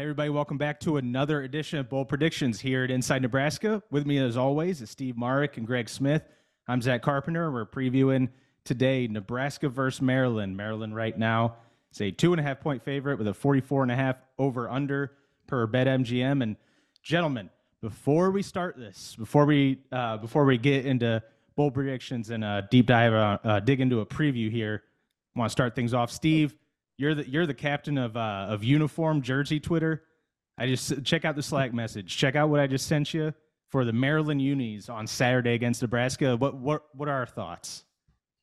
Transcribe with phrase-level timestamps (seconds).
[0.00, 3.82] Hey, everybody, welcome back to another edition of Bold Predictions here at Inside Nebraska.
[3.90, 6.22] With me, as always, is Steve Marik and Greg Smith.
[6.68, 7.50] I'm Zack Carpenter.
[7.50, 8.28] We're previewing
[8.62, 10.56] today Nebraska versus Maryland.
[10.56, 11.56] Maryland, right now,
[11.92, 14.70] is a two and a half point favorite with a 44 and a half over
[14.70, 15.16] under
[15.48, 16.44] per BetMGM.
[16.44, 16.54] And,
[17.02, 21.20] gentlemen, before we start this, before we uh, before we get into
[21.56, 24.84] bold predictions and a deep dive, uh, uh, dig into a preview here,
[25.34, 26.12] I want to start things off.
[26.12, 26.54] Steve,
[26.98, 30.02] you're the you're the captain of uh, of uniform jersey Twitter.
[30.58, 32.16] I just check out the Slack message.
[32.16, 33.32] Check out what I just sent you
[33.70, 36.36] for the Maryland Unis on Saturday against Nebraska.
[36.36, 37.84] What what what are our thoughts?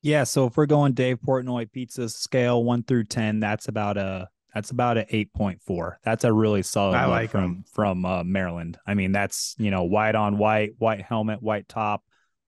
[0.01, 4.29] Yeah, so if we're going Dave Portnoy pizza scale one through ten, that's about a
[4.53, 5.99] that's about an eight point four.
[6.03, 7.65] That's a really solid I like from them.
[7.73, 8.77] from uh, Maryland.
[8.87, 12.03] I mean, that's you know white on white, white helmet, white top,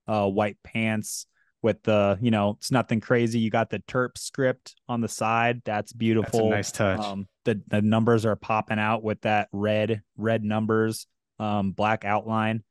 [0.06, 1.26] uh, white pants
[1.62, 3.38] with the you know it's nothing crazy.
[3.38, 5.62] You got the Terp script on the side.
[5.64, 6.50] That's beautiful.
[6.50, 7.00] nice touch.
[7.00, 11.06] Um, the the numbers are popping out with that red red numbers,
[11.38, 12.62] um, black outline.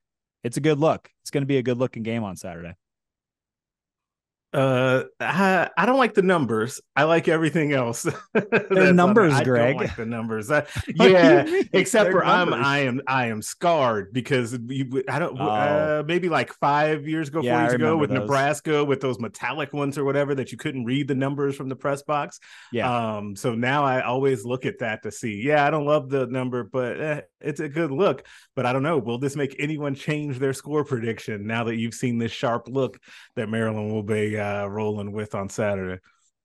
[0.44, 1.10] It's a good look.
[1.22, 2.74] It's going to be a good looking game on Saturday.
[4.58, 6.82] Uh, I, I don't like the numbers.
[6.96, 8.02] I like everything else.
[8.34, 9.34] the numbers.
[9.34, 9.78] I Greg.
[9.78, 10.50] don't like the numbers.
[10.52, 12.52] I- you yeah, except They're for I'm.
[12.54, 15.44] I am I am scarred because you, I don't Oh.
[15.48, 18.20] uh, maybe like five years ago, Yeah, four years ago with those.
[18.20, 21.76] Nebraska with those metallic ones or whatever that you couldn't read the numbers from the
[21.76, 22.40] press box.
[22.72, 22.90] Yeah.
[23.18, 23.36] Um.
[23.36, 25.36] So now I always look at that to see.
[25.44, 28.24] Yeah, I don't love the number, but eh, it's a good look.
[28.56, 28.98] But I don't know.
[28.98, 33.00] Will this make anyone change their score prediction now that you've seen this sharp look
[33.36, 36.00] that Maryland will be uh, rolling with on Saturday?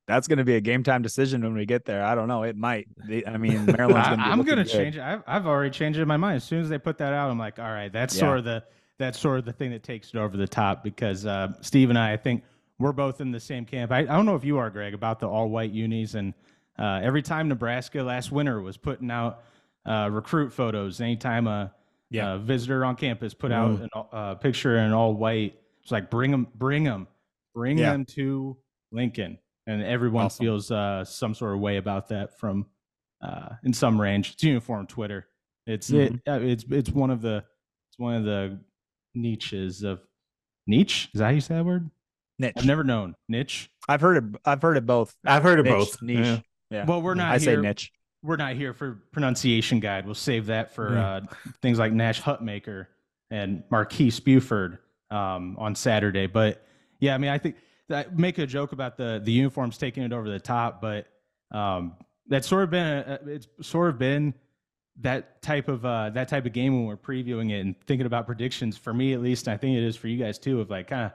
[0.09, 2.05] that's going to be a game time decision when we get there.
[2.05, 2.43] I don't know.
[2.43, 2.89] It might.
[3.07, 4.25] They- I mean, Maryland's going to.
[4.25, 5.01] I, am gonna change it.
[5.01, 6.37] I've, I've already changed it in my mind.
[6.37, 8.21] As soon as they put that out, I'm like, all right, that's Yeah.
[8.21, 8.65] sort of the
[8.99, 11.99] that's sort of the thing that takes it over the top because uh, Steve and
[11.99, 12.45] I, I think
[12.79, 13.91] we're both in the same camp.
[13.91, 16.15] I, I don't know if you are, Greg, about the all white unis.
[16.15, 16.35] And
[16.79, 19.43] uh, every time Nebraska last winter was putting out
[19.87, 21.73] uh, recruit photos, anytime a,
[22.11, 22.35] Yeah.
[22.35, 26.31] a visitor on campus put out a uh, picture in all white, it's like bring
[26.31, 27.07] them, bring them,
[27.55, 27.93] bring Yeah.
[27.93, 28.57] them to
[28.93, 29.39] Lincoln.
[29.67, 30.45] And everyone Awesome.
[30.45, 32.67] feels uh, some sort of way about that from
[33.23, 34.33] uh, in some range.
[34.33, 35.29] It's uniform Twitter.
[35.67, 37.45] It's it, uh, it's it's one of the
[37.89, 38.59] it's one of the
[39.15, 40.01] niches of
[40.67, 41.09] niche.
[41.15, 41.89] Is that how you say that word?
[42.39, 42.55] niche.
[42.57, 43.71] I've never known niche.
[43.89, 44.41] I've heard it.
[44.45, 45.15] I've heard it both.
[45.25, 46.03] I've heard of Niche, both.
[46.03, 46.19] niche.
[46.27, 46.39] Yeah.
[46.71, 46.85] Yeah.
[46.87, 47.93] Well, we're not I say niche.
[48.23, 50.05] We're not here for pronunciation guide.
[50.07, 51.15] We'll save that for Yeah.
[51.15, 51.21] uh,
[51.61, 52.87] things like Nash Hutmacher
[53.31, 54.79] and Marques Buford
[55.11, 56.27] um, on Saturday.
[56.27, 56.65] But
[57.01, 57.57] yeah, I mean, I think
[57.89, 61.07] that make a joke about the the uniforms taking it over the top, but
[61.51, 61.95] um,
[62.29, 64.35] that's sort of been a, it's sort of been
[65.01, 68.27] that type of uh, that type of game when we're previewing it and thinking about
[68.27, 68.77] predictions.
[68.77, 70.61] For me, at least, I think it is for you guys too.
[70.61, 71.13] Of like kind of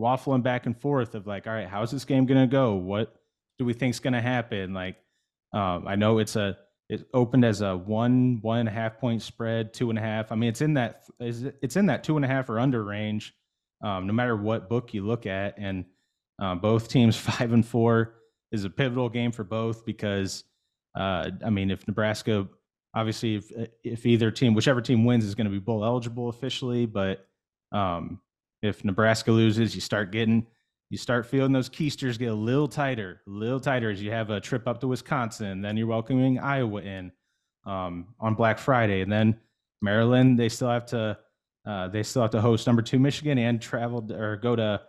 [0.00, 2.74] waffling back and forth of like, all right, how's this game gonna go?
[2.74, 3.14] What
[3.58, 4.72] do we think's gonna happen?
[4.72, 4.96] Like,
[5.52, 6.56] um, I know it's a
[6.88, 10.32] it opened as a one one and a half point spread, two and a half.
[10.32, 12.82] I mean, it's in that is it's in that two and a half or under
[12.82, 13.34] range,
[13.82, 15.58] um, no matter what book you look at.
[15.58, 15.84] And
[16.38, 18.14] um, both teams five and four
[18.52, 20.44] is a pivotal game for both because
[20.94, 22.48] uh, I mean, if Nebraska
[22.94, 23.52] obviously if
[23.84, 27.26] if either team, whichever team wins, is going to be bowl eligible officially, but
[27.72, 28.20] um,
[28.62, 30.46] if Nebraska loses, you start getting
[30.90, 34.30] you start feeling those keisters get a little tighter, a little tighter as you have
[34.30, 35.60] a trip up to Wisconsin.
[35.60, 37.12] Then you're welcoming Iowa in
[37.66, 39.38] um, on Black Friday, and then
[39.82, 40.38] Maryland.
[40.38, 41.18] They still have to
[41.66, 44.80] uh, they still have to host number two Michigan and travel or go to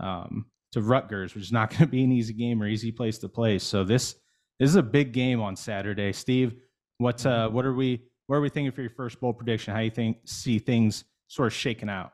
[0.00, 3.18] um, to Rutgers, which is not going to be an easy game or easy place
[3.18, 3.58] to play.
[3.58, 4.16] So this
[4.58, 6.12] this is a big game on Saturday.
[6.12, 6.54] Steve,
[6.98, 9.72] what uh, what are we what are we thinking for your first bowl prediction?
[9.72, 12.12] How you think see things sort of shaking out?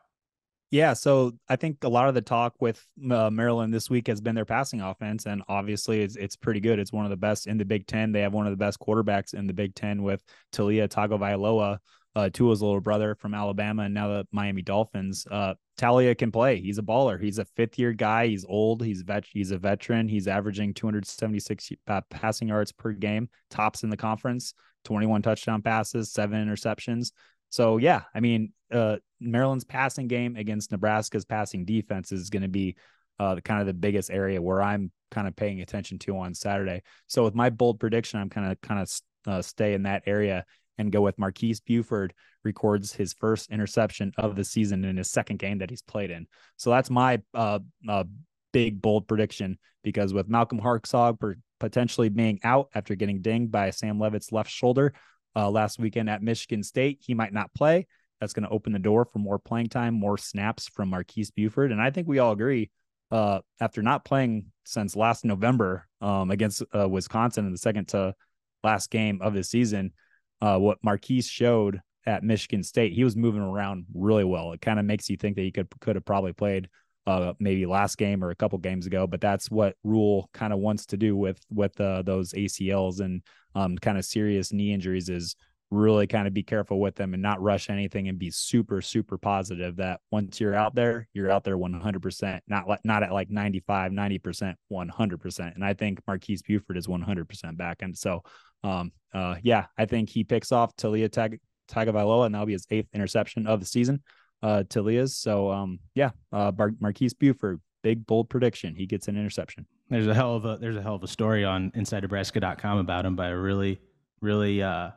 [0.70, 4.20] Yeah, so I think a lot of the talk with uh, Maryland this week has
[4.20, 6.78] been their passing offense, and obviously it's it's pretty good.
[6.78, 8.12] It's one of the best in the Big Ten.
[8.12, 10.22] They have one of the best quarterbacks in the Big Ten with
[10.52, 11.78] Taulia Tagovailoa,
[12.14, 15.26] uh, Tua's little brother from Alabama, and now the Miami Dolphins.
[15.28, 16.60] Uh, Taulia can play.
[16.60, 17.20] He's a baller.
[17.20, 18.28] He's a fifth year guy.
[18.28, 18.84] He's old.
[18.84, 19.24] He's vet.
[19.28, 20.06] He's a veteran.
[20.06, 24.54] He's averaging 276 uh, passing yards per game, tops in the conference.
[24.84, 27.10] 21 touchdown passes, seven interceptions.
[27.50, 32.48] So yeah, I mean, uh, Maryland's passing game against Nebraska's passing defense is going to
[32.48, 32.76] be
[33.18, 36.34] uh, the kind of the biggest area where I'm kind of paying attention to on
[36.34, 36.82] Saturday.
[37.06, 38.90] So with my bold prediction, I'm kind of kind of
[39.26, 40.44] uh, stay in that area
[40.78, 45.38] and go with Marques Buford records his first interception of the season in his second
[45.38, 46.26] game that he's played in.
[46.56, 48.04] So that's my uh, uh,
[48.52, 53.70] big bold prediction because with Malcolm Hartzog per- potentially being out after getting dinged by
[53.70, 54.94] Sam Leavitt's left shoulder
[55.36, 57.86] uh, last weekend at Michigan State, he might not play.
[58.20, 61.72] That's going to open the door for more playing time, more snaps from Marques Buford.
[61.72, 62.70] And I think we all agree
[63.10, 68.14] uh, after not playing since last November um, against uh, Wisconsin in the second to
[68.62, 69.92] last game of the season,
[70.40, 74.52] uh, what Marques showed at Michigan State, he was moving around really well.
[74.52, 76.68] It kind of makes you think that he could could have probably played
[77.10, 80.60] uh, maybe last game or a couple games ago, but that's what Rhule kind of
[80.60, 83.22] wants to do with with uh, those ACLs and
[83.54, 85.34] um, kind of serious knee injuries is
[85.70, 89.16] really kind of be careful with them and not rush anything and be super super
[89.16, 93.30] positive that once you're out there you're out there 100% not like not at like
[93.30, 98.20] 95 90% 100% and i think marques buford is 100% back and so
[98.64, 101.40] um uh yeah i think he picks off Taulia Tag-
[101.70, 104.02] tagovailoa and that'll be his eighth interception of the season
[104.42, 109.16] uh Taulia's so um yeah uh Mar- marques buford big bold prediction he gets an
[109.16, 113.06] interception there's a hell of a there's a hell of a story on insidenebraska.com about
[113.06, 113.80] him by a really
[114.20, 114.90] really uh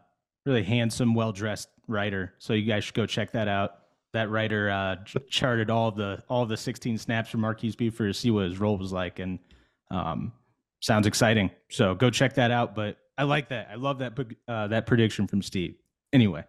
[0.45, 2.33] really handsome, well dressed writer.
[2.39, 3.79] So you guys should go check that out.
[4.13, 4.97] That writer uh,
[5.29, 8.77] charted all the all the 16 snaps for Marques Buford to see what his role
[8.77, 9.39] was like, and
[9.89, 10.31] um,
[10.81, 11.49] sounds exciting.
[11.71, 12.75] So go check that out.
[12.75, 13.69] But I like that.
[13.71, 14.13] I love that
[14.47, 15.75] uh, that prediction from Steve.
[16.11, 16.43] Anyway,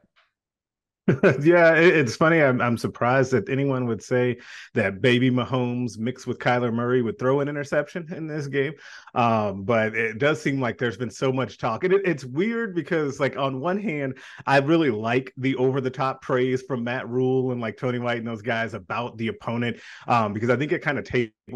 [1.42, 2.40] yeah, it's funny.
[2.42, 4.38] I'm, I'm surprised that anyone would say
[4.72, 8.72] that baby Mahomes mixed with Kyler Murray would throw an interception in this game.
[9.14, 11.84] Um, but it does seem like there's been so much talk.
[11.84, 14.16] And it, it's weird because, like, on one hand,
[14.46, 18.18] I really like the over the top praise from Matt Rhule and like Tony White
[18.18, 19.76] and those guys about the opponent
[20.08, 21.04] um, because I think it kind of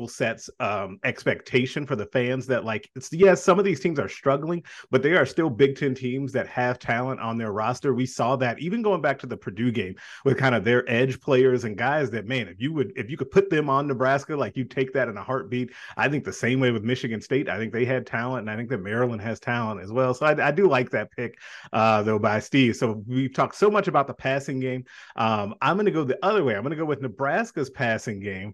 [0.07, 4.09] sets um, expectation for the fans that, like, it's yes, some of these teams are
[4.09, 7.95] struggling, but they are still Big Ten teams that have talent on their roster.
[7.95, 9.95] We saw that even going back to the Purdue game
[10.25, 13.17] with kind of their edge players and guys that man, if you would if you
[13.17, 15.73] could put them on Nebraska, like you take that in a heartbeat.
[15.97, 17.49] I think the same way with Michigan State.
[17.49, 20.13] I think they had talent, and I think that Maryland has talent as well.
[20.15, 21.39] So I, I do like that pick
[21.73, 22.77] uh, though by Steve.
[22.77, 24.85] So we've talked so much about the passing game.
[25.17, 26.55] Um, I'm going to go the other way.
[26.55, 28.53] I'm going to go with Nebraska's passing game.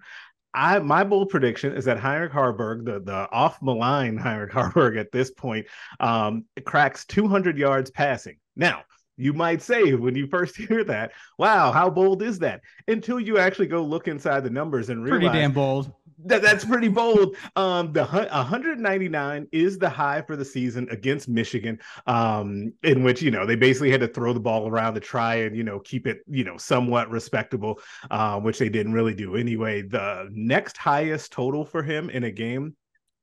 [0.55, 5.11] I my bold prediction is that Heinrich Haarberg, the the off malign Heinrich Haarberg at
[5.13, 5.67] this point,
[6.01, 8.37] um, cracks 200 yards passing.
[8.57, 8.83] Now,
[9.17, 12.61] you might say when you first hear that, wow, how bold is that?
[12.89, 15.93] Until you actually go look inside the numbers and realize pretty damn bold.
[16.27, 17.37] That, that's pretty bold.
[17.57, 23.31] Um, the 199 is the high for the season against Michigan, um, in which you
[23.31, 26.07] know they basically had to throw the ball around to try and you know keep
[26.07, 27.81] it you know somewhat respectable,
[28.11, 29.83] uh, which they didn't really do anyway.
[29.83, 32.77] The next highest total for him in a game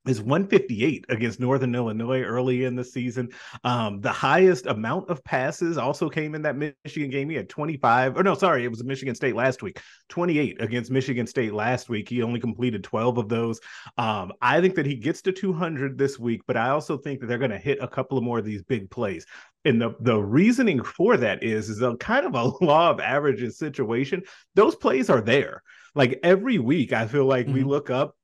[0.08, 3.30] is 158 against Northern Illinois early in the season.
[3.64, 7.30] Um, the highest amount of passes also came in that Michigan game.
[7.30, 11.28] He had 25, or no, sorry, it was Michigan State last week, 28 against Michigan
[11.28, 12.10] State last week.
[12.10, 13.60] He only completed 12 of those.
[13.98, 17.28] Um, I think that he gets to 200 this week, but I also think that
[17.28, 19.26] they're going to hit a couple of more of these big plays.
[19.66, 23.60] And the, the reasoning for that is, is a kind of a law of averages
[23.60, 24.24] situation.
[24.56, 25.62] Those plays are there.
[25.94, 27.56] Like every week, I feel like mm-hmm.
[27.56, 28.16] we look up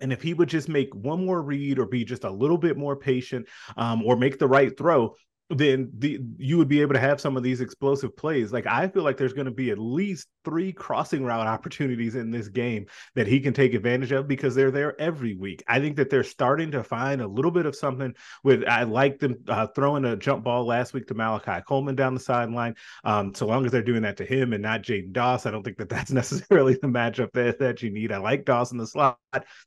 [0.00, 2.76] and if he would just make one more read or be just a little bit
[2.76, 3.46] more patient
[3.76, 5.14] um, or make the right throw,
[5.50, 8.52] then the you would be able to have some of these explosive plays.
[8.52, 12.30] Like I feel like there's going to be at least three crossing route opportunities in
[12.30, 15.62] this game that he can take advantage of because they're there every week.
[15.68, 18.64] I think that they're starting to find a little bit of something with.
[18.66, 22.20] I like them uh, throwing a jump ball last week to Malachi Coleman down the
[22.20, 22.74] sideline.
[23.04, 25.62] Um, so long as they're doing that to him and not Jaden Doss, I don't
[25.62, 28.12] think that that's necessarily the matchup that that you need.
[28.12, 29.18] I like Doss in the slot.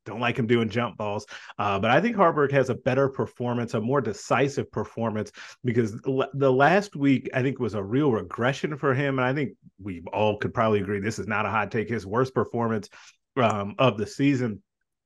[0.05, 1.27] Don't like him doing jump balls,
[1.59, 5.31] uh, but I think Haarberg has a better performance, a more decisive performance
[5.67, 9.51] because the last week I think was a real regression for him, and I think
[9.77, 11.89] we all could probably agree this is not a hot take.
[11.89, 12.89] His worst performance
[13.35, 14.63] um, of the season.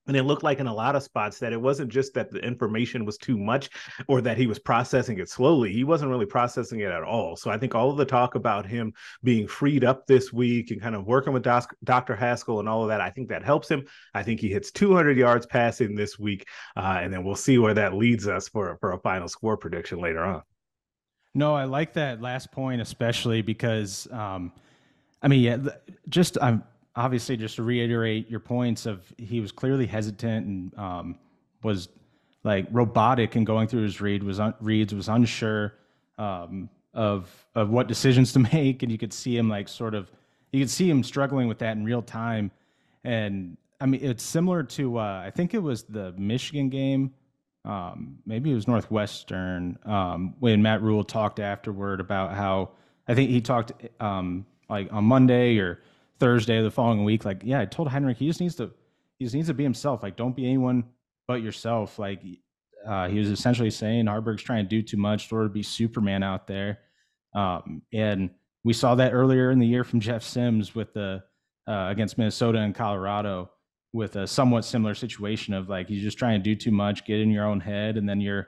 [0.07, 2.39] And it looked like in a lot of spots that it wasn't just that the
[2.39, 3.69] information was too much
[4.07, 5.71] or that he was processing it slowly.
[5.71, 7.35] He wasn't really processing it at all.
[7.35, 10.81] So I think all of the talk about him being freed up this week and
[10.81, 11.43] kind of working with
[11.83, 12.15] Dr.
[12.15, 13.85] Haskell and all of that, I think that helps him.
[14.13, 16.47] I think he hits 200 yards passing this week.
[16.75, 19.99] Uh, and then we'll see where that leads us for, for a final score prediction
[19.99, 20.41] later on.
[21.33, 24.51] No, I like that last point, especially because, um,
[25.21, 25.57] I mean, yeah,
[26.09, 26.63] just I'm
[26.95, 31.19] obviously just to reiterate your points of he was clearly hesitant and um,
[31.63, 31.87] was
[32.43, 35.73] like robotic in going through his read was un- reads was unsure
[36.17, 40.11] um, of of what decisions to make, and you could see him like sort of
[40.51, 42.51] you could see him struggling with that in real time,
[43.05, 47.13] and I mean it's similar to uh, I think it was the Michigan game
[47.63, 52.71] um, maybe it was Northwestern um, when Matt Rhule talked afterward about how
[53.07, 55.79] I think he talked um, like on Monday or
[56.19, 57.25] Thursday of the following week.
[57.25, 58.71] Like, yeah, I told Heinrich he just needs to
[59.19, 60.01] he just needs to be himself.
[60.01, 60.85] Like, don't be anyone
[61.27, 61.99] but yourself.
[61.99, 62.23] Like,
[62.87, 66.47] uh, he was essentially saying Haarberg's trying to do too much, of be Superman out
[66.47, 66.79] there.
[67.35, 68.31] Um, and
[68.63, 71.23] we saw that earlier in the year from Jeff Sims with the
[71.67, 73.51] uh, against Minnesota and Colorado
[73.93, 77.19] with a somewhat similar situation of like you're just trying to do too much, get
[77.19, 78.47] in your own head, and then you're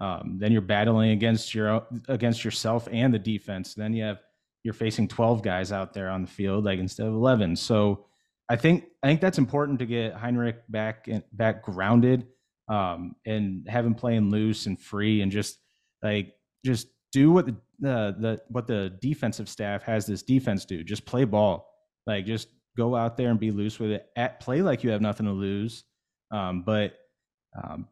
[0.00, 3.74] Um, then you're battling against your against yourself and the defense.
[3.74, 4.20] Then you have
[4.64, 7.56] you're facing 12 guys out there on the field, like instead of 11.
[7.56, 8.06] So
[8.48, 12.26] I think I think that's important to get Heinrich back in, back grounded
[12.68, 15.58] um, and have him playing loose and free and just
[16.02, 16.34] like
[16.64, 20.82] just do what the, the the what the defensive staff has this defense do.
[20.82, 21.68] Just play ball.
[22.06, 24.06] Like just go out there and be loose with it.
[24.16, 25.84] At play like you have nothing to lose.
[26.30, 26.94] Um, but
[27.62, 27.86] um,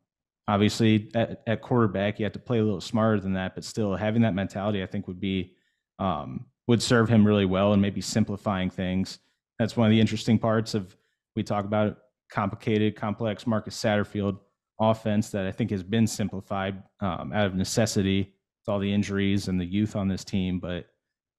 [0.48, 3.54] obviously at, at, quarterback you have to play a little smarter than that.
[3.54, 5.54] But still having that mentality, I think would be
[5.98, 9.18] um, would serve him really well and maybe simplifying things.
[9.58, 10.96] That's one of the interesting parts of
[11.36, 11.98] we talk about
[12.30, 14.38] complicated, complex Marcus Satterfield
[14.80, 19.48] offense that I think has been simplified um, out of necessity with all the injuries
[19.48, 20.58] and the youth on this team.
[20.58, 20.86] But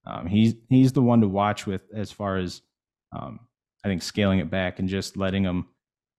[0.06, 2.62] um, he's he's the one to watch with as far as
[3.14, 3.40] um,
[3.84, 5.68] I think scaling it back and just letting them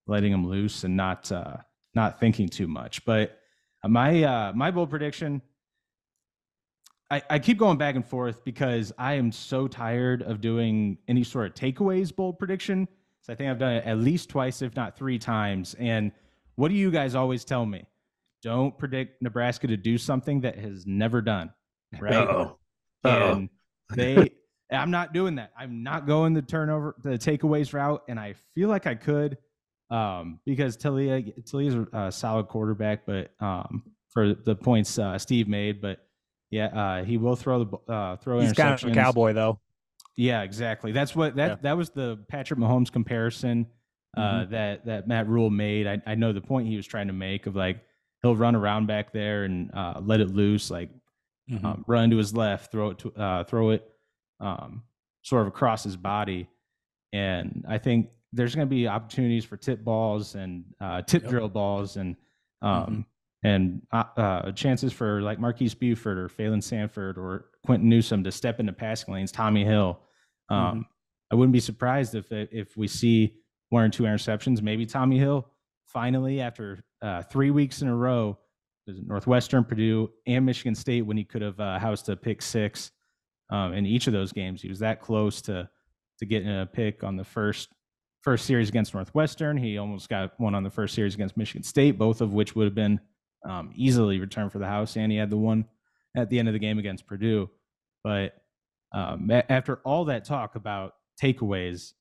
[0.07, 1.57] letting them loose and not uh,
[1.95, 3.05] not thinking too much.
[3.05, 3.39] But
[3.87, 5.43] my uh, my bold prediction.
[7.11, 11.23] I, I keep going back and forth because I am so tired of doing any
[11.23, 12.89] sort of takeaways bold prediction.
[13.21, 15.75] So I think I've done it at least twice, if not three times.
[15.79, 16.13] And
[16.57, 17.87] what do you guys always tell me?
[18.43, 21.53] Don't predict Nebraska to do something that has never done,
[22.01, 22.15] right?
[22.15, 22.59] Uh-oh.
[23.05, 23.33] Uh-oh.
[23.33, 23.49] And
[23.95, 24.31] they,
[24.81, 25.53] I'm not doing that.
[25.57, 29.39] I'm not going the turnover, the takeaways route, and I feel like I could,
[29.91, 35.83] um, because Taulia, Taulia's a solid quarterback, but um, for the points uh, Steve made,
[35.83, 35.99] but
[36.51, 38.41] yeah, uh, he will throw the uh, throw.
[38.41, 39.61] He's kind of a cowboy though.
[40.17, 40.93] Yeah, exactly.
[40.93, 41.57] That's what that yeah.
[41.63, 43.67] that was the Patrick Mahomes comparison
[44.17, 44.53] uh, mm-hmm.
[44.53, 45.87] that that Matt Rhule made.
[45.87, 47.81] I, I know the point he was trying to make of like
[48.23, 50.91] he'll run around back there and uh, let it loose, like
[51.51, 51.67] mm-hmm.
[51.67, 53.91] um, run to his left, throw it to uh, throw it
[54.45, 54.83] um,
[55.23, 56.49] sort of across his body.
[57.13, 61.31] And I think there's going to be opportunities for tip balls and uh, tip yep.
[61.31, 62.17] drill balls and
[62.63, 63.01] um, mm-hmm.
[63.49, 68.33] and uh, uh, chances for like Marques Buford or Phalen Sanford or Quinton Newsome to
[68.33, 69.33] step into passing lanes.
[69.33, 70.01] Tommi Hill.
[70.51, 70.81] Um, mm-hmm.
[71.33, 73.37] I wouldn't be surprised if if we see
[73.71, 74.61] one or two interceptions.
[74.63, 75.49] Maybe Tommi Hill
[75.87, 78.39] finally, after uh, three weeks in a row,
[78.87, 82.91] Northwestern, Purdue, and Michigan State, when he could have uh, housed a pick six
[83.51, 84.63] um, in each of those games.
[84.63, 85.69] He was that close to
[86.21, 87.69] to getting a pick on the first
[88.23, 89.57] first series against Northwestern.
[89.57, 92.65] He almost got one on the first series against Michigan State, both of which would
[92.65, 92.99] have been
[93.45, 94.97] um, easily returned for the house.
[94.97, 95.67] And he had the one
[96.17, 97.51] at the end of the game against Purdue.
[98.03, 98.35] But
[98.95, 101.93] um, after all that talk about takeaways,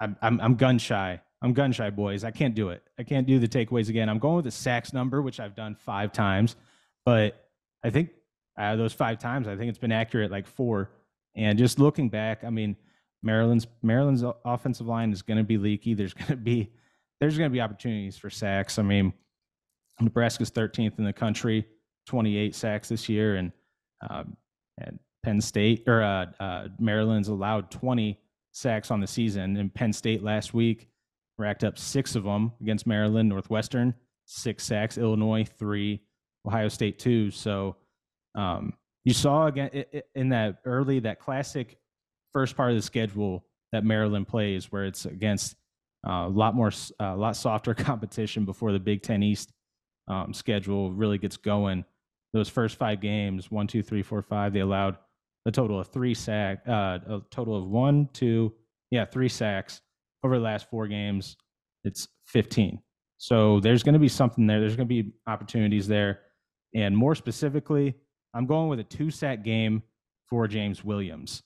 [0.00, 1.20] I'm, I'm, I'm gun shy.
[1.40, 2.24] I'm gun shy, boys.
[2.24, 2.82] I can't do it.
[2.98, 4.08] I can't do the takeaways again.
[4.08, 6.56] I'm going with the sacks number, which I've done five times,
[7.06, 7.48] but
[7.82, 8.10] I think
[8.56, 10.90] uh, those five times, I think it's been accurate like four.
[11.36, 12.76] And just looking back, I mean,
[13.22, 15.94] Maryland's Maryland's offensive line is going to be leaky.
[15.94, 16.72] There's going to be
[17.20, 18.78] there's going to be opportunities for sacks.
[18.78, 19.12] I mean,
[20.00, 21.66] Nebraska's 13th in the country,
[22.06, 23.52] 28 sacks this year, and
[24.08, 24.36] um,
[24.78, 28.20] and Penn State or uh, uh, Maryland's allowed 20
[28.52, 29.56] sacks on the season.
[29.56, 30.88] And Penn State last week
[31.38, 33.94] racked up six of them against Maryland, Northwestern,
[34.26, 36.00] six sacks, Illinois, three,
[36.46, 37.30] Ohio State, two.
[37.30, 37.76] So
[38.34, 38.72] um,
[39.04, 41.76] you saw again in that early, that classic
[42.32, 45.56] first part of the schedule that Maryland plays, where it's against
[46.06, 49.52] uh, a lot more, a uh, lot softer competition before the Big Ten East
[50.08, 51.84] um, schedule really gets going.
[52.32, 54.96] Those first five games, one, two, three, four, five, they allowed
[55.46, 58.52] a total of three sack, uh, a total of one, two,
[58.90, 59.80] yeah, three sacks
[60.24, 61.36] over the last four games.
[61.84, 62.80] It's 15.
[63.18, 64.58] So there's going to be something there.
[64.58, 66.20] There's going to be opportunities there.
[66.74, 67.94] And more specifically,
[68.34, 69.82] I'm going with a two sack game
[70.26, 71.42] for James Williams.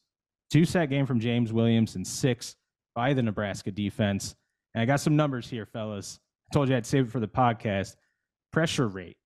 [0.50, 2.56] Two sack game from James Williams and six
[2.94, 4.34] by the Nebraska defense.
[4.74, 6.18] And I got some numbers here, fellas.
[6.50, 7.96] I told you I'd save it for the podcast.
[8.52, 9.18] Pressure rate.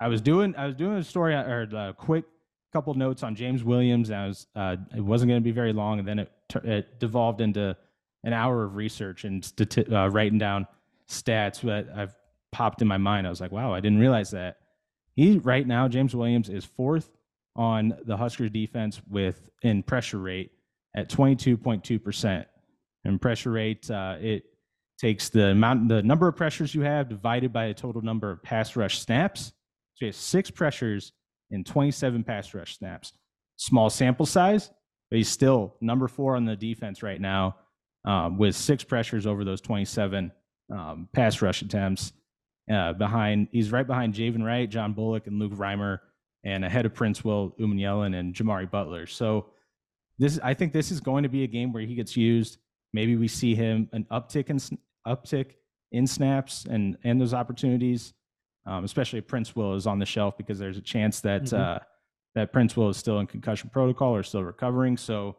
[0.00, 2.24] I was doing I was doing a story or a quick
[2.72, 4.10] couple notes on James Williams.
[4.10, 6.32] I was uh, it wasn't going to be very long, and then it
[6.64, 7.76] it devolved into
[8.24, 10.66] an hour of research and stati- uh, writing down
[11.08, 12.14] stats that I've
[12.52, 13.26] popped in my mind.
[13.26, 14.58] I was like, wow, I didn't realize that.
[15.18, 17.10] He right now, James Williams is fourth
[17.56, 20.52] on the Huskers defense with in pressure rate
[20.94, 22.46] at 22.2 percent.
[23.04, 24.44] And pressure rate, uh, it
[24.96, 28.44] takes the amount, the number of pressures you have divided by the total number of
[28.44, 29.46] pass rush snaps.
[29.94, 31.10] So you have six pressures
[31.50, 33.12] in 27 pass rush snaps.
[33.56, 34.70] Small sample size,
[35.10, 37.56] but he's still number four on the defense right now
[38.04, 40.30] um, with six pressures over those 27
[40.72, 42.12] um, pass rush attempts.
[42.70, 45.98] Uh, behind, he's right behind Javin Wright, John Bullock, and Luke Reimer,
[46.44, 49.06] and ahead of Prince Will Umanmielen and Jimari Butler.
[49.06, 49.46] So
[50.18, 52.58] this, I think, this is going to be a game where he gets used.
[52.92, 54.58] Maybe we see him an uptick in
[55.06, 55.52] uptick
[55.92, 58.14] in snaps and and those opportunities.
[58.66, 61.58] um, especially if Prince Will is on the shelf because there's a chance that Mhm.
[61.58, 61.78] uh,
[62.34, 64.98] that Prince Will is still in concussion protocol or still recovering.
[64.98, 65.36] So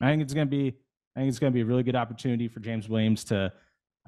[0.00, 0.76] I think it's going to be
[1.14, 3.52] I think it's going to be a really good opportunity for James Williams to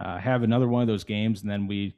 [0.01, 1.95] uh, have another one of those games, and then we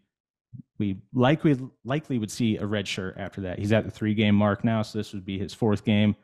[0.81, 3.59] we likely likely would see a red shirt after that.
[3.59, 6.17] He's at the three game mark now, so this would be his fourth game,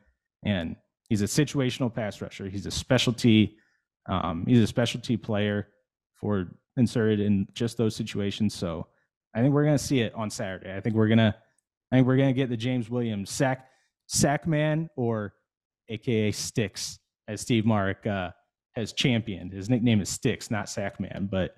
[0.44, 0.74] and
[1.08, 2.48] he's a situational pass rusher.
[2.48, 3.58] He's a specialty
[4.08, 5.68] um, he's a specialty player
[6.14, 8.54] for inserted in just those situations.
[8.54, 8.86] So
[9.34, 10.74] I think we're gonna see it on Saturday.
[10.74, 11.36] I think we're gonna
[11.92, 13.68] I think we're gonna get the James Williams sack
[14.06, 15.34] sack man or
[15.90, 16.98] AKA Sticks
[17.28, 18.30] as Steve Marik uh,
[18.74, 19.52] has championed.
[19.52, 21.56] His nickname is Sticks, not Sackman, but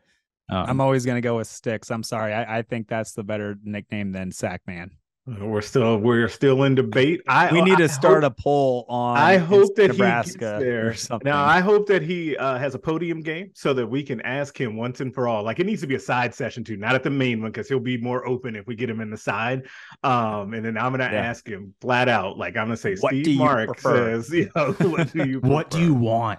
[0.50, 1.90] um, I'm always going to go with Sticks.
[1.90, 2.32] I'm sorry.
[2.32, 4.90] I, I think that's the better nickname than Sackman.
[5.26, 7.20] We're still we're still in debate.
[7.28, 10.64] I We need I to start hope, a poll on I hope that Nebraska he
[10.64, 11.18] gets there.
[11.22, 14.58] Now I hope that he uh, has a podium game so that we can ask
[14.58, 15.42] him once and for all.
[15.42, 17.68] Like it needs to be a side session too, not at the main one because
[17.68, 19.66] he'll be more open if we get him in the side.
[20.02, 21.20] Um, and then I'm gonna Yeah.
[21.20, 24.22] ask him flat out, like I'm gonna say, What do Steve you Mark prefer?
[24.22, 26.38] says, you know, what do you what do you want?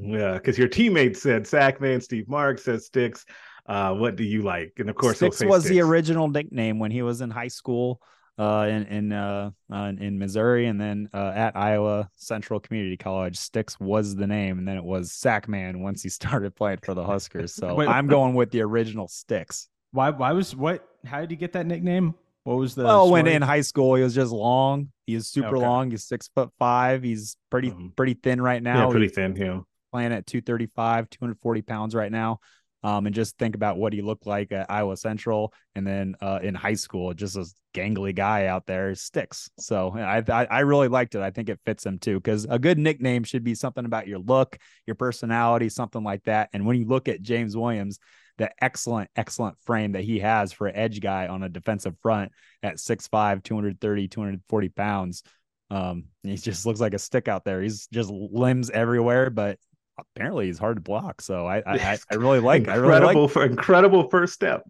[0.00, 3.24] Yeah, because your teammate said Sackman, Steve Marik says Sticks.
[3.66, 4.74] Uh, what do you like?
[4.78, 8.00] And of course, he'll Sticks was the original nickname when he was in high school
[8.36, 13.36] uh in in uh, uh in Missouri and then uh at Iowa Central Community College
[13.36, 17.04] Sticks was the name and then it was Sackman once he started playing for the
[17.04, 17.88] Huskers so Wait.
[17.88, 19.68] I'm going with the original Sticks.
[19.92, 20.10] Why?
[20.10, 20.84] Why was what?
[21.06, 22.16] How did he get that nickname?
[22.42, 22.82] What was the?
[22.82, 24.90] well, when in high school he was just long.
[25.06, 25.64] He was super Okay.
[25.64, 25.92] long.
[25.92, 27.04] He's six foot five.
[27.04, 27.94] He's pretty Mhm.
[27.94, 28.90] pretty thin right Yeah, now.
[28.90, 29.36] pretty thin.
[29.36, 29.60] Yeah.
[29.94, 32.40] Playing at 235, 240 pounds right now.
[32.82, 36.40] Um, and just think about what he looked like at Iowa Central, and then uh,
[36.42, 39.48] in high school, just a gangly guy out there sticks.
[39.58, 41.22] So I, I I really liked it.
[41.22, 44.18] I think it fits him too, because a good nickname should be something about your
[44.18, 46.50] look, your personality, something like that.
[46.52, 48.00] And when you look at James Williams,
[48.36, 52.32] the excellent, excellent frame that he has for an edge guy on a defensive front
[52.62, 55.22] at 6'5, 230, 240 pounds.
[55.70, 57.62] Um, he just looks like a stick out there.
[57.62, 59.58] He's just limbs everywhere, but
[59.98, 61.20] apparently he's hard to block.
[61.20, 64.62] So I I, I, I really like I really like incredible for incredible first step.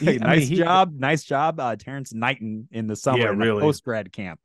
[0.00, 3.26] He- I mean, nice he- job, nice job, uh, Terrance Knighton in the summer Yeah,
[3.28, 3.60] really.
[3.60, 4.40] post grad camp.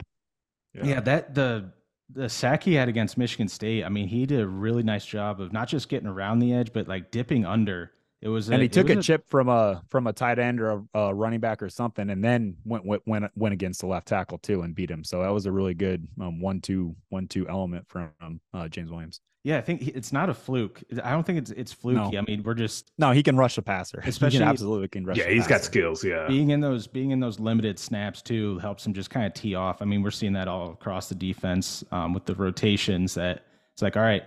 [0.74, 1.00] yeah.
[1.02, 1.72] that the
[2.14, 3.86] the sack he had against Michigan State.
[3.86, 6.74] I mean, he did a really nice job of not just getting around the edge,
[6.74, 7.92] but like dipping under.
[8.22, 10.62] It was, and a, he took it a chip from a from a tight end
[10.62, 13.88] or a, a running back or something, and then went went went went against the
[13.88, 15.04] left tackle too and beat him.
[15.04, 18.12] So that was a really good um, one two one two element from
[18.54, 19.22] uh, James Williams.
[19.44, 20.84] Yeah, I think he, it's not a fluke.
[21.04, 22.16] I don't think it's it's fluky.
[22.16, 24.00] I mean, we're just No, he can rush a passer.
[24.06, 25.18] Especially- he can absolutely can rush.
[25.18, 26.04] Yeah, a he's got skills.
[26.04, 26.28] Yeah.
[26.28, 29.56] being in those being in those limited snaps too helps him just kind of tee
[29.56, 29.82] off.
[29.82, 33.16] I mean, we're seeing that all across the defense um, with the rotations.
[33.16, 34.26] That it's like, all right,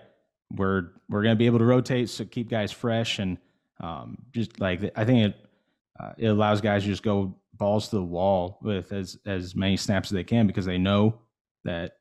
[0.50, 3.38] we're we're gonna be able to rotate, so keep guys fresh and
[3.80, 5.37] um, just like I think it
[6.00, 9.76] uh, it allows guys to just go balls to the wall with as as many
[9.76, 11.18] snaps as they can because they know
[11.64, 11.98] that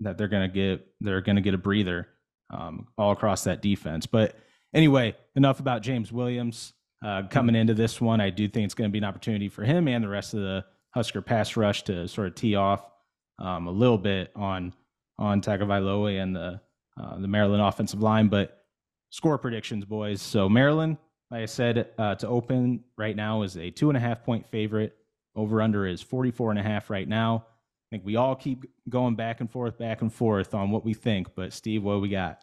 [0.00, 2.08] that they're gonna get they're gonna get a breather
[2.50, 4.06] um, all across that defense.
[4.06, 4.36] But
[4.74, 6.72] anyway, enough about James Williams.
[7.04, 9.62] Uh, coming into this one, I do think it's going to be an opportunity for
[9.62, 12.90] him and the rest of the Husker pass rush to sort of tee off
[13.38, 14.72] um, a little bit on
[15.16, 16.60] on Tagovailoa and the
[17.00, 18.28] uh, the Maryland offensive line.
[18.28, 18.57] But
[19.10, 20.22] score predictions, boys.
[20.22, 20.96] So Maryland,
[21.30, 24.46] like I said, uh, to open right now is a two and a half point
[24.46, 24.94] favorite.
[25.36, 27.46] Over under is 44 and a half right now.
[27.46, 30.94] I think we all keep going back and forth, back and forth on what we
[30.94, 31.28] think.
[31.36, 32.40] But Steve, what we got?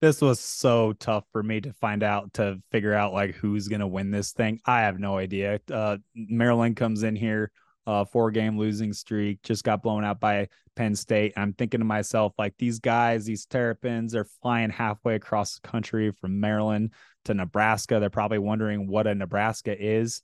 [0.00, 3.86] This was so tough for me to find out to figure out like who's gonna
[3.86, 4.60] win this thing.
[4.66, 5.60] I have no idea.
[5.70, 7.52] Uh, Maryland comes in here,
[7.90, 11.32] uh, four game losing streak, just got blown out by Penn State.
[11.36, 16.12] I'm thinking to myself like these guys, these Terrapins, are flying halfway across the country
[16.12, 16.92] from Maryland
[17.24, 17.98] to Nebraska.
[17.98, 20.22] They're probably wondering what a Nebraska is.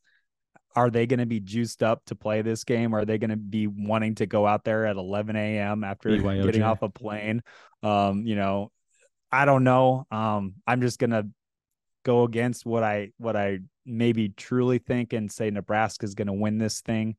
[0.76, 2.94] Are they going to be juiced up to play this game?
[2.94, 5.82] Are they going to be wanting to go out there at 11 a.m.
[5.82, 6.44] after BYOJ.
[6.44, 7.42] getting off a plane?
[7.82, 8.70] Um, you know,
[9.32, 10.06] I don't know.
[10.12, 11.24] Um, I'm just gonna
[12.04, 16.58] go against what I what I maybe truly think and say Nebraska is gonna win
[16.58, 17.16] this thing.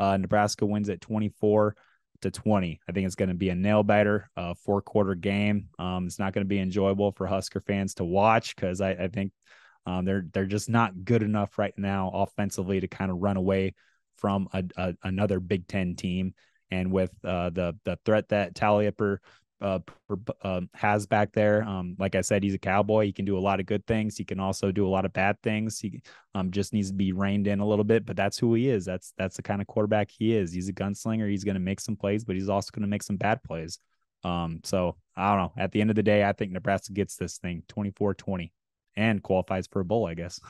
[0.00, 1.76] Uh, Nebraska wins at 24
[2.22, 2.80] to 20.
[2.88, 5.68] I think it's gonna be a nail biter, uh, four quarter game.
[5.78, 9.32] Um, it's not gonna be enjoyable for Husker fans to watch because I, I think
[9.86, 13.74] um, they're they're just not good enough right now offensively to kind of run away
[14.16, 16.34] from a, a, another Big Ten team.
[16.70, 19.18] And with uh, the the threat that Taliaper
[19.60, 21.62] uh, pr- um, has back there.
[21.62, 23.04] Um, like I said, he's a cowboy.
[23.06, 24.16] He can do a lot of good things.
[24.16, 25.78] He can also do a lot of bad things.
[25.78, 26.00] He
[26.34, 28.84] um, just needs to be reined in a little bit, but that's who he is.
[28.84, 30.52] That's that's the kind of quarterback he is.
[30.52, 31.28] He's a gunslinger.
[31.30, 33.78] He's going to make some plays, but he's also going to make some bad plays.
[34.24, 35.52] Um, so I don't know.
[35.62, 38.50] At the end of the day, I think Nebraska gets this thing 24-20
[38.96, 40.40] and qualifies for a bowl, I guess.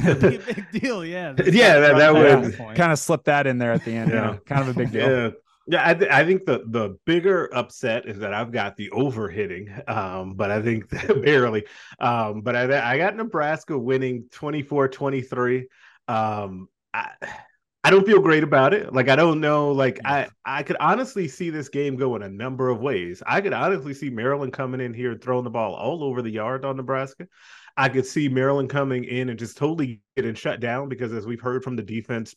[0.00, 1.04] That'd be a big deal.
[1.04, 1.32] Yeah.
[1.32, 4.10] That's Yeah, that- that would- Kind of slip that in there at the end.
[4.10, 4.32] Yeah.
[4.32, 4.38] Yeah.
[4.46, 5.08] Kind of a big deal.
[5.08, 5.30] Yeah.
[5.70, 9.28] Yeah, I, th- I think the the bigger upset is that I've got the over
[9.28, 10.88] hitting, um, but I think
[11.22, 11.66] barely.
[12.00, 15.66] Um, but I I got Nebraska winning 24-23.
[16.08, 17.10] Um, I
[17.84, 18.94] I don't feel great about it.
[18.94, 19.72] Like I don't know.
[19.72, 23.22] Like I I could honestly see this game go in a number of ways.
[23.26, 26.30] I could honestly see Maryland coming in here and throwing the ball all over the
[26.30, 27.26] yard on Nebraska.
[27.76, 31.40] I could see Maryland coming in and just totally getting shut down because, as we've
[31.40, 32.34] heard from the defense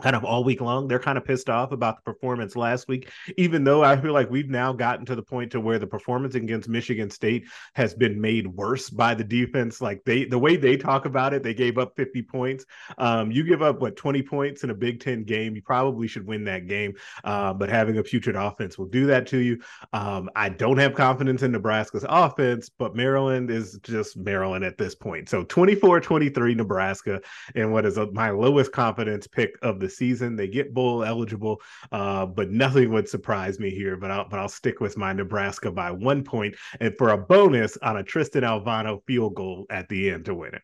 [0.00, 0.88] kind of all week long.
[0.88, 4.30] They're kind of pissed off about the performance last week, even though I feel like
[4.30, 8.20] we've now gotten to the point to where the performance against Michigan State has been
[8.20, 9.80] made worse by the defense.
[9.80, 12.64] Like they, the way they talk about it, they gave up 50 points.
[12.98, 16.26] Um, you give up what 20 points in a Big Ten game, you probably should
[16.26, 16.94] win that game.
[17.24, 19.60] Uh, but having a putrid offense will do that to you.
[19.92, 24.94] Um, I don't have confidence in Nebraska's offense, but Maryland is just Maryland at this
[24.94, 25.28] point.
[25.28, 27.20] So 24 23 Nebraska
[27.54, 30.36] and what is a, my lowest confidence pick of the season.
[30.36, 33.96] They get bowl eligible, uh, but nothing would surprise me here.
[33.96, 37.76] But I'll but I'll stick with my Nebraska by one point and for a bonus
[37.78, 40.62] on a Tristan Alvano field goal at the end to win it.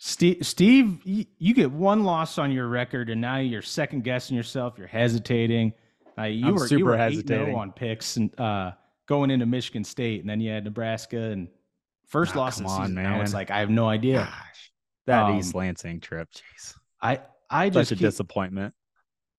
[0.00, 4.36] Steve, Steve, you, you get one loss on your record, and now you're second guessing
[4.36, 4.74] yourself.
[4.78, 5.72] You're hesitating.
[6.16, 7.54] Uh, you I'm were super you were 8-0 hesitating.
[7.56, 8.72] on picks and uh,
[9.06, 11.48] going into Michigan State, and then you had Nebraska and
[12.06, 13.02] first Ah, loss of the come on, season.
[13.02, 14.18] Now it's like I have no idea.
[14.18, 14.72] Gosh,
[15.06, 16.28] that Um, East Lansing trip.
[16.30, 16.74] Jeez.
[17.02, 18.74] I I Such just a keep, disappointment.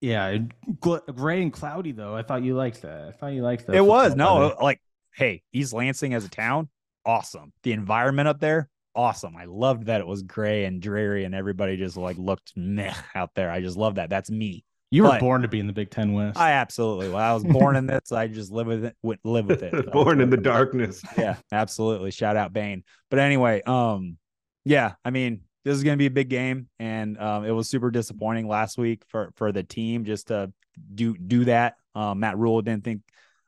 [0.01, 0.37] yeah,
[0.79, 2.15] gl- gray and cloudy though.
[2.15, 3.07] I thought you liked that.
[3.07, 3.75] I thought you liked that.
[3.75, 4.81] It was no, like,
[5.15, 6.69] hey, East Lansing as a town,
[7.05, 7.51] awesome.
[7.63, 9.35] The environment up there, awesome.
[9.35, 13.31] I loved that it was gray and dreary, and everybody just like looked meh out
[13.35, 13.51] there.
[13.51, 14.09] I just love that.
[14.09, 14.63] That's me.
[14.91, 16.37] you were but- born to be in the Big Ten West.
[16.39, 17.09] I absolutely.
[17.09, 18.11] Well, I was born in this.
[18.11, 18.95] I just live with it.
[19.23, 19.73] Live with it.
[19.85, 21.03] So, Born in the darkness.
[21.17, 22.09] yeah, absolutely.
[22.11, 22.83] Shout out Bane.
[23.11, 24.17] But anyway, um,
[24.65, 27.91] yeah, I mean, this is gonna be a big game, and um, it was super
[27.91, 30.51] disappointing last week for for the team just to
[30.93, 31.75] do do that.
[31.95, 33.01] Um, Matt Rhule didn't think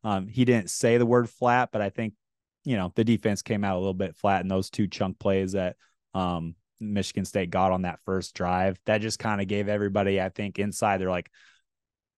[0.03, 2.13] um he didn't say the word flat, but I think
[2.63, 5.53] you know the defense came out a little bit flat in those two chunk plays
[5.53, 5.75] that
[6.13, 8.79] um Michigan State got on that first drive.
[8.85, 11.29] That just kind of gave everybody, I think, inside they're like,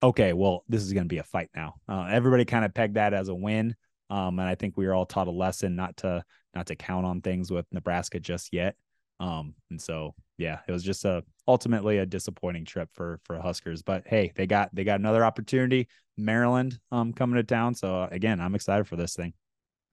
[0.01, 1.75] okay, well, this is going to be a fight now.
[1.87, 3.75] Uh, everybody kind of pegged that as a win.
[4.09, 7.05] Um, and I think we were all taught a lesson not to not to count
[7.05, 8.75] on things with Nebraska just yet.
[9.23, 13.81] Um, and so yeah, it was just a ultimately a disappointing trip for for Huskers.
[13.81, 15.87] But hey, they got they got another opportunity.
[16.17, 17.73] Maryland um coming to town.
[17.73, 19.33] So uh, again, I'm excited for this thing.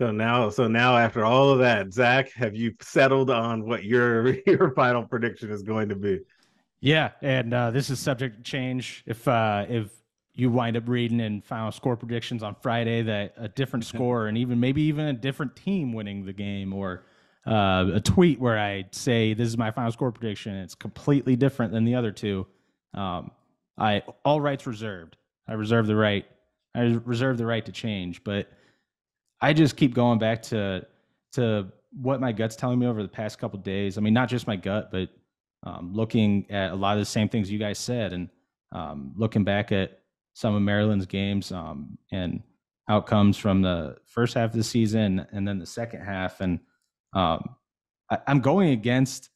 [0.00, 4.34] So now, so now after all of that, Zack, have you settled on what your
[4.46, 6.20] your final prediction is going to be?
[6.80, 9.90] Yeah, and uh, this is subject to change if uh, if
[10.34, 14.36] you wind up reading in final score predictions on Friday that a different score and
[14.38, 17.04] even maybe even a different team winning the game or
[17.46, 20.54] uh, a tweet where I say this is my final score prediction.
[20.56, 22.46] It's completely different than the other two.
[22.94, 23.30] Um,
[23.78, 25.16] I all rights reserved.
[25.48, 26.26] I reserve the right.
[26.74, 28.48] I reserve the right to change, but
[29.40, 30.86] I just keep going back to
[31.32, 33.98] to what my gut's telling me over the past couple days.
[33.98, 35.08] I mean, not just my gut, but
[35.64, 38.28] um, looking at a lot of the same things you guys said, and
[38.72, 40.00] um, looking back at
[40.34, 42.42] some of Maryland's games um, and
[42.88, 46.60] outcomes from the first half of the season and then the second half, and
[47.14, 47.56] um,
[48.10, 49.30] I, I'm going against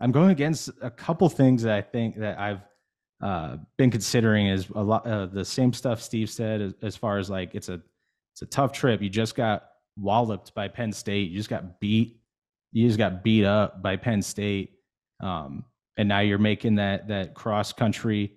[0.00, 2.60] I'm going against a couple things that I think that I've
[3.20, 7.18] uh, been considering is a lot uh, the same stuff Steve said as, as far
[7.18, 7.80] as like it's a
[8.34, 9.02] it's a tough trip.
[9.02, 9.64] You just got
[9.96, 11.30] walloped by Penn State.
[11.30, 12.20] You just got beat.
[12.72, 14.74] You just got beat up by Penn State.
[15.20, 15.64] Um,
[15.96, 18.34] and now you're making that that cross country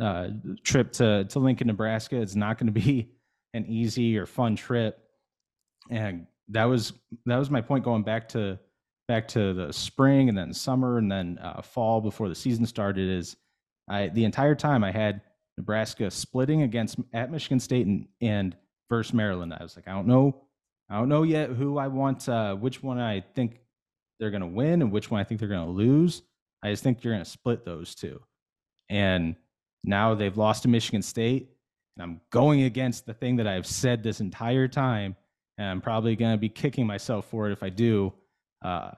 [0.00, 0.28] uh,
[0.64, 2.20] trip to to Lincoln, Nebraska.
[2.20, 3.10] It's not going to be
[3.54, 4.98] an easy or fun trip.
[5.90, 6.92] And that was
[7.26, 8.58] that was my point going back to
[9.08, 13.08] back to the spring and then summer and then uh, fall before the season started.
[13.08, 13.36] Is
[13.88, 15.20] I the entire time I had
[15.56, 18.56] Nebraska splitting against at Michigan State and and
[18.88, 19.54] versus Maryland.
[19.58, 20.42] I was like, I don't know,
[20.90, 23.60] I don't know yet who I want, uh, which one I think
[24.20, 26.22] they're going to win and which one I think they're going to lose.
[26.62, 28.20] I just think you're going to split those two.
[28.90, 29.36] And
[29.82, 31.48] now they've lost to Michigan State,
[31.96, 35.16] and I'm going against the thing that I've said this entire time,
[35.58, 38.12] and I'm probably going to be kicking myself for it if I do,
[38.64, 38.92] uh,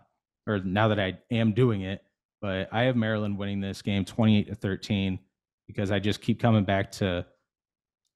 [0.46, 2.02] or now that I am doing it.
[2.40, 5.18] But I have Maryland winning this game 28 to 13
[5.66, 7.24] because I just keep coming back to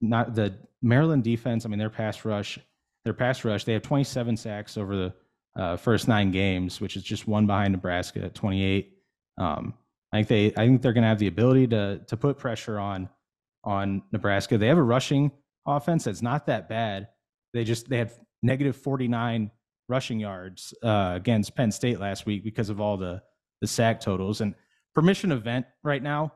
[0.01, 1.65] not the Maryland defense.
[1.65, 2.59] I mean, their pass rush,
[3.05, 5.15] their pass rush, they have 27 sacks over the
[5.57, 8.93] uh, first nine games, which is just one behind Nebraska at 28.
[9.39, 9.75] Um,
[10.13, 12.79] I think they, I think they're going to have the ability to to put pressure
[12.79, 13.09] on
[13.65, 14.57] on Nebraska.
[14.57, 15.31] They have a rushing
[15.67, 17.09] offense that's not that bad.
[17.53, 19.51] They just they had negative 49
[19.89, 23.23] rushing yards uh, against Penn State last week because of all the
[23.61, 24.41] the sack totals.
[24.41, 24.55] And
[24.95, 26.33] permission event right now,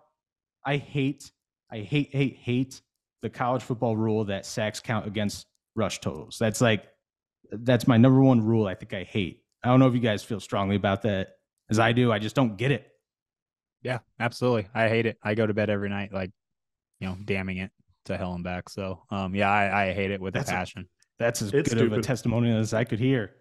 [0.67, 1.31] I hate,
[1.71, 2.81] I hate, hate, hate
[3.23, 6.37] the college football rule that sacks count against rush totals.
[6.41, 6.85] That's like,
[7.53, 8.67] that's my number one rule.
[8.67, 9.45] I think I hate.
[9.63, 11.37] I don't know if you guys feel strongly about that
[11.71, 12.11] as I do.
[12.11, 12.89] I just don't get it.
[13.83, 14.69] Yeah, absolutely.
[14.75, 15.19] I hate it.
[15.23, 16.33] I go to bed every night, like,
[16.99, 17.71] you know, damning it
[18.07, 18.69] to hell and back.
[18.69, 20.89] So, um, yeah, I, I hate it with That's a- a passion.
[21.23, 22.05] That's as It's good of a stupid.
[22.05, 23.33] testimonial as I could hear.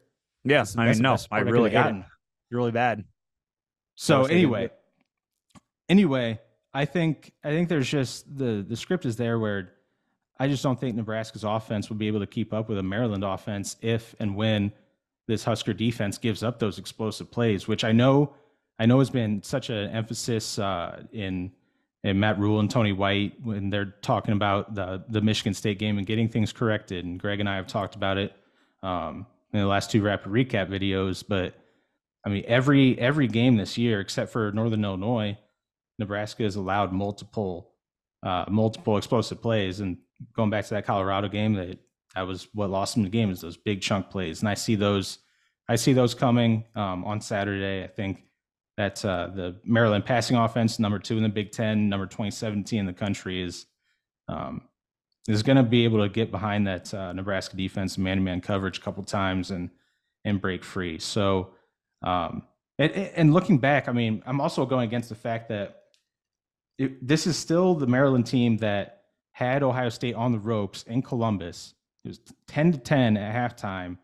[0.43, 1.99] yeah, I mean, no, I really hate gotten.
[1.99, 2.05] it.
[2.55, 3.03] Really bad.
[3.95, 4.69] So Gross, they didn't anyway,
[5.89, 6.39] anyway,
[6.73, 9.73] I think I think there's just the the script is there where
[10.39, 13.23] I just don't think Nebraska's offense will be able to keep up with a Maryland
[13.23, 14.71] offense if and when
[15.27, 18.33] this Husker defense gives up those explosive plays, which I know
[18.79, 21.51] I know has been such an emphasis uh, in
[22.03, 25.97] in Matt Rhule and Tony White when they're talking about the the Michigan State game
[25.97, 27.05] and getting things corrected.
[27.05, 28.33] And Greg and I have talked about it
[28.81, 31.23] um, in the last two rapid recap videos.
[31.27, 31.53] But
[32.25, 35.37] I mean, every every game this year, except for Northern Illinois,
[35.99, 37.71] Nebraska has allowed multiple
[38.23, 39.79] uh, multiple explosive plays.
[39.79, 39.97] And
[40.33, 41.79] going back to that Colorado game, that
[42.15, 44.41] that was what lost them the game is those big chunk plays.
[44.41, 45.19] And I see those
[45.69, 47.83] I see those coming um, on Saturday.
[47.83, 48.23] I think
[48.77, 52.85] that uh, the Maryland passing offense, number two in the Big Ten, number 2017 in
[52.85, 53.65] the country, is
[54.27, 54.61] um,
[55.27, 58.81] is going to be able to get behind that uh, Nebraska defense, man-to-man coverage a
[58.81, 59.69] couple times, and
[60.23, 60.99] and break free.
[60.99, 61.51] So,
[62.03, 62.43] um,
[62.77, 65.83] and, and looking back, I mean, I'm also going against the fact that
[66.77, 71.01] it, this is still the Maryland team that had Ohio State on the ropes in
[71.01, 71.73] Columbus.
[72.03, 73.97] It was 10 to 10 at halftime,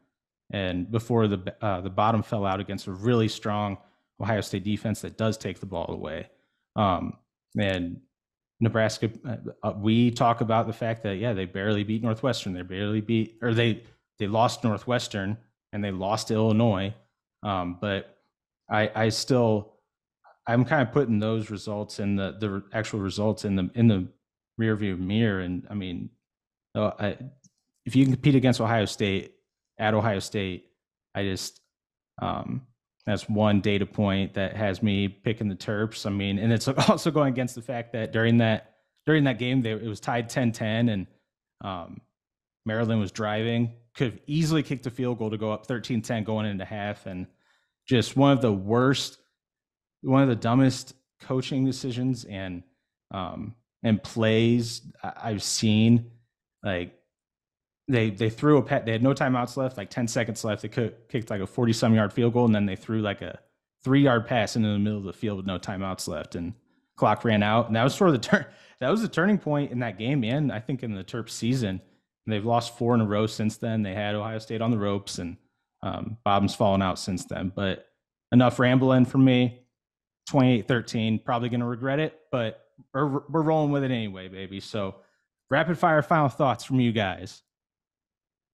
[0.51, 3.77] and before the uh, the bottom fell out against a really strong
[4.21, 6.29] Ohio State defense that does take the ball away.
[6.75, 7.13] Um,
[7.59, 8.01] and
[8.59, 9.11] Nebraska,
[9.63, 12.53] uh, we talk about the fact that yeah, they barely beat Northwestern.
[12.53, 13.83] They barely beat, or they
[14.19, 15.37] they lost Northwestern
[15.73, 16.93] and they lost Illinois.
[17.43, 18.17] Um, but
[18.69, 19.73] I I still
[20.47, 24.07] I'm kind of putting those results and the the actual results in the in the
[24.57, 25.41] rear view mirror.
[25.41, 26.09] And I mean,
[26.73, 27.17] uh, I,
[27.85, 29.33] if you can compete against Ohio State
[29.77, 30.71] at Ohio State,
[31.13, 31.61] I just
[32.21, 32.61] um,
[33.07, 36.05] that's one data point that has me picking the Terps.
[36.05, 38.73] I mean, and it's also going against the fact that during that
[39.05, 41.07] during that game, they, it was tied 10-10 and
[41.63, 42.01] um,
[42.65, 46.45] Maryland was driving, could have easily kicked a field goal to go up 13-10 going
[46.45, 47.25] into half, and
[47.87, 49.19] just one of the worst,
[50.01, 52.61] one of the dumbest coaching decisions and
[53.11, 56.11] um, and plays I've seen.
[56.61, 56.96] Like
[57.87, 58.85] they they threw a pet.
[58.85, 60.61] They had no timeouts left, like 10 seconds left.
[60.61, 63.21] They could, kicked like a 40 some yard field goal, and then they threw like
[63.21, 63.39] a
[63.83, 66.53] three yard pass into the middle of the field with no timeouts left, and
[66.95, 67.67] clock ran out.
[67.67, 68.45] And that was sort of the turn.
[68.79, 71.81] That was the turning point in that game, and I think in the Terps season.
[72.27, 73.81] And they've lost four in a row since then.
[73.81, 75.35] They had Ohio State on the ropes, and
[75.81, 77.51] um, Bob's fallen out since then.
[77.55, 77.87] But
[78.31, 79.61] enough rambling from me.
[80.29, 84.59] 28-13, probably going to regret it, but we're, we're rolling with it anyway, baby.
[84.59, 84.97] So
[85.49, 87.41] rapid fire final thoughts from you guys.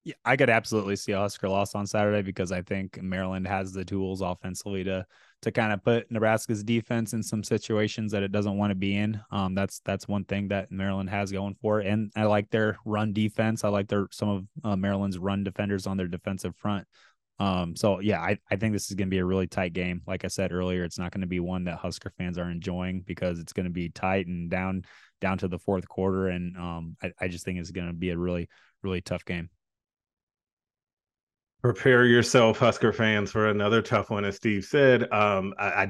[0.04, 3.72] Yeah, I could absolutely see a Husker loss on Saturday because I think Maryland has
[3.72, 5.06] the tools offensively to
[5.42, 8.96] to kind of put Nebraska's defense in some situations that it doesn't want to be
[8.96, 9.18] in.
[9.30, 12.76] Um, that's that's one thing that Maryland has going for it, and I like their
[12.84, 13.64] run defense.
[13.64, 16.86] I like their some of uh, Maryland's run defenders on their defensive front.
[17.38, 20.02] Um, so yeah, I, I think this is going to be a really tight game.
[20.06, 23.00] Like I said earlier, it's not going to be one that Husker fans are enjoying
[23.00, 24.82] because it's going to be tight and down
[25.22, 28.10] down to the fourth quarter, and um, I, I just think it's going to be
[28.10, 28.50] a really
[28.82, 29.48] really tough game.
[31.64, 34.26] Prepare yourself, Husker fans, for another tough one.
[34.26, 35.82] As Steve said, um, I, I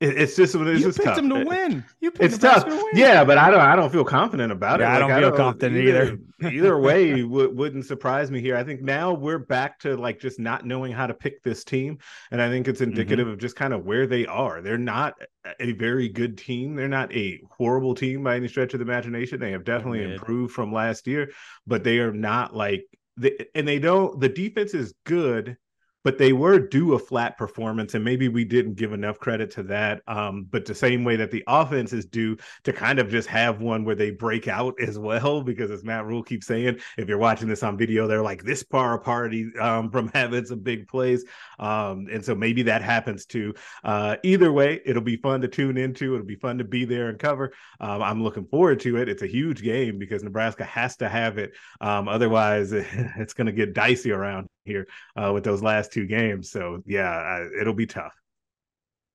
[0.00, 1.16] it- it's just it's you just picked tough.
[1.16, 1.84] them to win.
[2.00, 2.86] You picked It's tough, to win.
[2.94, 3.60] yeah, but I don't.
[3.60, 4.84] I don't feel confident about it.
[4.84, 6.18] Yeah, I don't feel confident either.
[6.50, 8.56] either way, w- wouldn't surprise me here.
[8.56, 11.98] I think now we're back to like just not knowing how to pick this team,
[12.30, 12.90] and I think it's Mm-hmm.
[12.92, 14.62] indicative of just kind of where they are.
[14.62, 15.14] They're not
[15.60, 16.76] a very good team.
[16.76, 19.38] They're not a horrible team by any stretch of the imagination.
[19.38, 21.30] They have definitely improved from last year,
[21.66, 22.86] but they are not like
[23.16, 24.20] they, and they don't.
[24.20, 25.56] The defense is good
[26.04, 29.62] but they were due a flat performance and maybe we didn't give enough credit to
[29.62, 33.28] that um, but the same way that the offense is due to kind of just
[33.28, 37.08] have one where they break out as well because as matt rhule keeps saying if
[37.08, 40.88] you're watching this on video they're like this far apart um, from having some big
[40.88, 41.24] plays.
[41.58, 43.54] Um, and so maybe that happens too.
[43.82, 47.08] Uh, either way it'll be fun to tune into it'll be fun to be there
[47.08, 47.52] and cover.
[47.80, 49.08] Um, i'm looking forward to it.
[49.08, 51.52] It's a huge game because nebraska has to have it.
[51.80, 56.50] Um, otherwise it's going to get dicey around here uh, with those last two games.
[56.50, 58.14] So yeah, I, it'll be tough.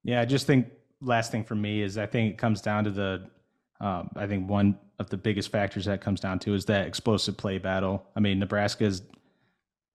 [0.04, 0.68] Yeah, I just think
[1.02, 3.30] last thing for me is I think it comes down to the.
[3.82, 7.38] Um, I think one of the biggest factors that comes down to is that explosive
[7.38, 8.06] play battle.
[8.16, 9.02] I mean, Nebraska is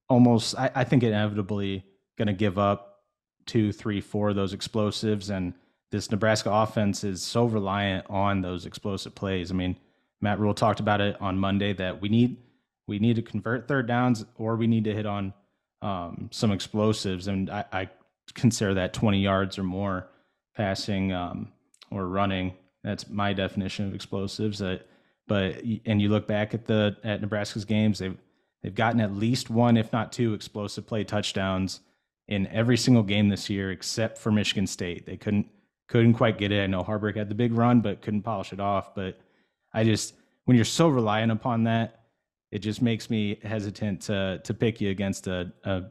[0.08, 0.56] almost.
[0.58, 1.84] I, I think inevitably
[2.16, 3.02] going to give up
[3.46, 5.30] two, three, four of those explosives.
[5.30, 5.54] And
[5.90, 9.50] this Nebraska offense is so reliant on those explosive plays.
[9.50, 9.76] I mean,
[10.20, 12.38] Matt Rhule talked about it on Monday that we need
[12.86, 15.32] we need to convert third downs or we need to hit on
[15.84, 17.28] um, some explosives.
[17.28, 17.88] And I, I,
[18.32, 20.08] consider that 20 yards or more
[20.56, 21.52] passing um,
[21.90, 22.54] or running.
[22.82, 24.62] That's my definition of explosives.
[24.62, 24.78] Uh,
[25.28, 28.16] but and you look back at the at Nebraska's games, they've
[28.62, 31.80] they've gotten at least one, if not two, explosive play touchdowns
[32.28, 35.04] in every single game this year, except for Michigan State.
[35.06, 35.46] They couldn't
[35.88, 36.62] couldn't quite get it.
[36.62, 38.94] I know Haarberg had the big run, but couldn't polish it off.
[38.94, 39.20] But
[39.72, 40.14] I just
[40.46, 42.03] when you're so reliant upon that,
[42.54, 45.82] it just makes me hesitant to to pick you against a, a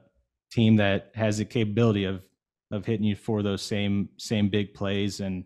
[0.52, 2.26] team that has the capability of
[2.72, 5.44] of hitting you for those same same big plays and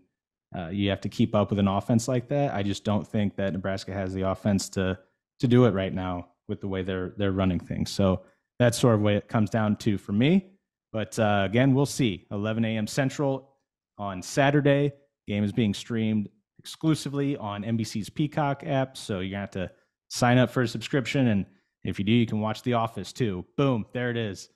[0.56, 2.54] uh, you have to keep up with an offense like that.
[2.54, 4.98] I just don't think that Nebraska has the offense to
[5.40, 7.90] to do it right now with the way they're they're running things.
[7.90, 8.22] So
[8.60, 10.52] that's sort of what it comes down to for me.
[10.92, 12.26] But uh, again, we'll see.
[12.30, 12.86] 11 a.m.
[12.86, 13.56] Central
[13.98, 14.92] on Saturday.
[15.26, 18.96] Game is being streamed exclusively on NBC's Peacock app.
[18.96, 19.70] So you're to have to
[20.08, 21.28] sign up for a subscription.
[21.28, 21.46] And
[21.84, 23.44] if you do, you can watch The Office too.
[23.56, 24.48] Boom, there it is.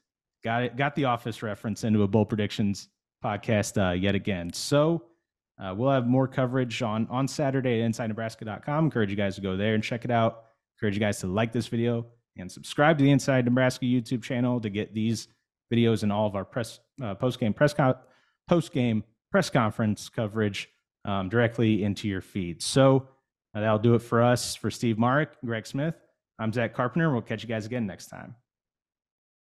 [0.44, 0.76] Got it.
[0.76, 2.88] Got The Office reference into a Bold Predictions
[3.24, 4.52] podcast uh, yet again.
[4.52, 5.04] So
[5.62, 8.84] uh, we'll have more coverage on, on Saturday at InsideNebraska.com.
[8.84, 10.44] Encourage you guys to go there and check it out.
[10.76, 14.60] Encourage you guys to like this video and subscribe to the Inside Nebraska YouTube channel
[14.60, 15.28] to get these
[15.72, 17.94] videos and all of our press uh, post game press con-
[18.48, 20.68] post game press conference coverage
[21.04, 22.62] um, directly into your feed.
[22.62, 23.08] So
[23.60, 24.54] that'll do it for us.
[24.54, 25.94] For Steve Marik, Greg Smith,
[26.38, 27.10] I'm Zack Carpenter.
[27.12, 28.34] We'll catch you guys again next time.